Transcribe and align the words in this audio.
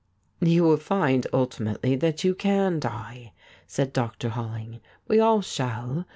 'You 0.39 0.63
will 0.63 0.77
find 0.77 1.27
ultimately 1.31 1.95
that 1.95 2.23
you 2.23 2.33
can 2.33 2.79
die/ 2.79 3.33
said 3.67 3.93
Dr. 3.93 4.29
Holling.' 4.29 4.79
We 5.07 5.19
all 5.19 5.43
shall. 5.43 6.05